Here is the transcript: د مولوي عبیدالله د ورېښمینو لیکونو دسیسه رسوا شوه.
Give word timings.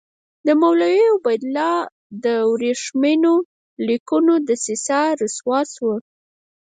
د 0.45 0.47
مولوي 0.61 1.03
عبیدالله 1.15 1.75
د 2.23 2.25
ورېښمینو 2.51 3.33
لیکونو 3.87 4.33
دسیسه 4.49 4.99
رسوا 5.21 5.59
شوه. 5.73 5.95